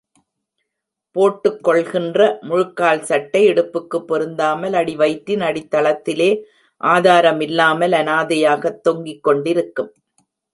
போட்டுக் 1.15 1.59
கொள்கின்ற 1.63 2.39
முழுகால் 2.41 3.01
சட்டை 3.01 3.41
இடுப்புக்குப் 3.47 4.07
பொருந் 4.07 4.33
தாமல், 4.35 4.73
அடிவயிற்றின் 4.73 5.41
அடித் 5.41 5.71
தளத்திலே 5.75 6.31
ஆதாரமில்லாமல், 6.81 7.95
அனாதையாகத் 8.01 8.81
தொங்கிக்கொண்டிருக்கும். 8.89 9.91